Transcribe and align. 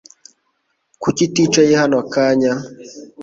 Kuki 1.01 1.23
uticaye 1.27 1.73
hano 1.81 1.95
akanya? 2.03 2.53